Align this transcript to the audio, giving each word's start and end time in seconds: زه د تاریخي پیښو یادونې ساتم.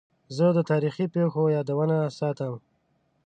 زه 0.35 0.45
د 0.57 0.59
تاریخي 0.71 1.05
پیښو 1.15 1.41
یادونې 1.55 1.97
ساتم. 2.19 2.53